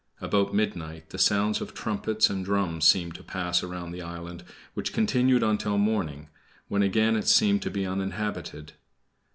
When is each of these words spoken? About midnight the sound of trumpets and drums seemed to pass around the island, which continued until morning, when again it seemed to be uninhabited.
About 0.19 0.51
midnight 0.51 1.11
the 1.11 1.19
sound 1.19 1.61
of 1.61 1.75
trumpets 1.75 2.27
and 2.27 2.43
drums 2.43 2.85
seemed 2.85 3.13
to 3.13 3.23
pass 3.23 3.61
around 3.61 3.91
the 3.91 4.01
island, 4.01 4.43
which 4.73 4.93
continued 4.93 5.43
until 5.43 5.77
morning, 5.77 6.27
when 6.67 6.81
again 6.81 7.15
it 7.15 7.27
seemed 7.27 7.61
to 7.61 7.69
be 7.69 7.85
uninhabited. 7.85 8.73